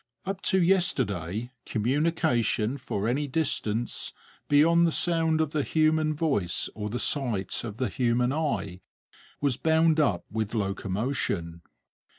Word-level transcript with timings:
Up 0.25 0.41
to 0.49 0.59
yesterday 0.59 1.51
communication 1.63 2.79
for 2.79 3.07
any 3.07 3.27
distance 3.27 4.13
beyond 4.49 4.87
the 4.87 4.91
sound 4.91 5.39
of 5.39 5.51
the 5.51 5.61
human 5.61 6.15
voice 6.15 6.71
or 6.73 6.89
the 6.89 6.97
sight 6.97 7.63
of 7.63 7.77
the 7.77 7.87
human 7.87 8.33
eye 8.33 8.81
was 9.41 9.57
bound 9.57 9.99
up 9.99 10.25
with 10.31 10.55
locomotion. 10.55 11.61